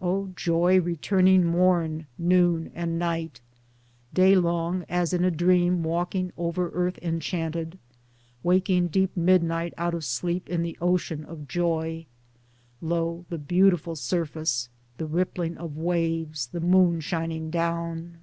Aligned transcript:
O 0.00 0.28
joy 0.36 0.80
returning 0.80 1.44
morn 1.44 2.06
noon 2.16 2.70
and 2.72 3.00
night! 3.00 3.40
day 4.14 4.36
long 4.36 4.84
as 4.88 5.12
in 5.12 5.24
a 5.24 5.28
dream 5.32 5.82
walking 5.82 6.32
over 6.36 6.68
earth 6.72 6.98
enchanted, 7.02 7.80
waking 8.44 8.86
deep 8.86 9.16
mid 9.16 9.42
night 9.42 9.74
out 9.76 9.92
of 9.92 10.04
sleep 10.04 10.48
in 10.48 10.62
the 10.62 10.78
ocean 10.80 11.24
of 11.24 11.48
joy! 11.48 12.06
[Lo! 12.80 13.24
the 13.28 13.38
beautiful 13.38 13.96
surface, 13.96 14.68
the 14.98 15.06
rippling 15.06 15.56
of 15.56 15.76
waves, 15.76 16.46
the 16.46 16.60
moon 16.60 17.00
shining 17.00 17.50
down. 17.50 18.18